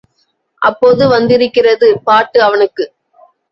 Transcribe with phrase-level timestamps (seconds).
[0.61, 2.85] அப்போது வந்திருக்கிறது பாட்டு அவனுக்கு.